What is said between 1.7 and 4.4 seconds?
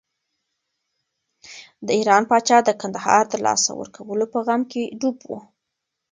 د ایران پاچا د کندهار د لاسه ورکولو په